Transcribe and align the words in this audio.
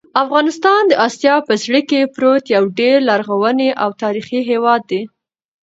افغانستان 0.23 0.81
د 0.87 0.93
اسیا 1.07 1.35
په 1.47 1.53
زړه 1.63 1.81
کې 1.89 2.11
پروت 2.13 2.43
یو 2.55 2.63
ډېر 2.79 2.97
لرغونی 3.09 3.69
او 3.81 3.89
تاریخي 4.03 4.39
هېواد 4.49 4.81
دی. 4.91 5.01